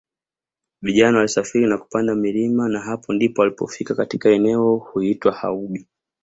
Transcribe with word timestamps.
vijana 0.81 1.17
walisafiri 1.17 1.65
na 1.67 1.77
kupanda 1.77 2.15
milima 2.15 2.69
na 2.69 2.79
hapo 2.79 3.13
ndipo 3.13 3.41
walipofika 3.41 3.95
katika 3.95 4.29
eneo 4.29 4.75
huitwa 4.77 5.31
Haubi 5.31 5.87